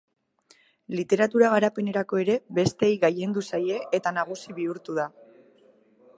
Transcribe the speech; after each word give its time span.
Literatura 0.99 1.51
garapenerako 1.55 2.21
ere 2.23 2.39
besteei 2.61 2.91
gailendu 3.07 3.45
zaie 3.51 3.79
eta 4.01 4.19
nagusi 4.21 4.59
bihurtu 4.63 4.99
da. 5.03 5.11